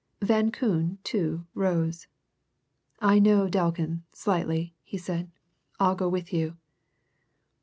[0.19, 2.07] Van Koon, too, rose.
[2.99, 5.29] "I know Delkin, slightly," he said.
[5.79, 6.57] "I'll go with you."